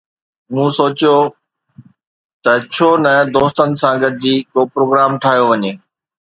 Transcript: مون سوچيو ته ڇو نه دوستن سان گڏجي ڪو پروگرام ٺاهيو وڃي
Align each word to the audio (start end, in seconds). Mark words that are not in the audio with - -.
مون 0.53 0.69
سوچيو 0.77 1.15
ته 2.43 2.53
ڇو 2.73 2.89
نه 3.05 3.13
دوستن 3.35 3.69
سان 3.81 3.93
گڏجي 4.03 4.35
ڪو 4.53 4.61
پروگرام 4.73 5.11
ٺاهيو 5.21 5.45
وڃي 5.49 5.73